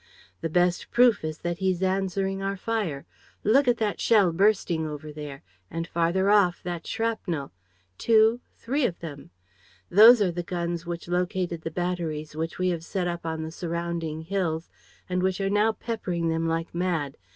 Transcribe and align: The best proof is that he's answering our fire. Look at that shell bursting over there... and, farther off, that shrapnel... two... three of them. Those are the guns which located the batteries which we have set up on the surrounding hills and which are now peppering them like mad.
The 0.41 0.49
best 0.49 0.89
proof 0.89 1.23
is 1.23 1.37
that 1.45 1.59
he's 1.59 1.83
answering 1.83 2.41
our 2.41 2.57
fire. 2.57 3.05
Look 3.43 3.67
at 3.67 3.77
that 3.77 4.01
shell 4.01 4.31
bursting 4.33 4.87
over 4.87 5.13
there... 5.13 5.43
and, 5.69 5.85
farther 5.85 6.27
off, 6.31 6.63
that 6.63 6.87
shrapnel... 6.87 7.51
two... 7.99 8.39
three 8.57 8.83
of 8.87 8.97
them. 8.97 9.29
Those 9.91 10.19
are 10.19 10.31
the 10.31 10.41
guns 10.41 10.87
which 10.87 11.07
located 11.07 11.61
the 11.61 11.69
batteries 11.69 12.35
which 12.35 12.57
we 12.57 12.69
have 12.69 12.83
set 12.83 13.07
up 13.07 13.27
on 13.27 13.43
the 13.43 13.51
surrounding 13.51 14.23
hills 14.23 14.71
and 15.07 15.21
which 15.21 15.39
are 15.39 15.51
now 15.51 15.71
peppering 15.71 16.29
them 16.29 16.47
like 16.47 16.73
mad. 16.73 17.15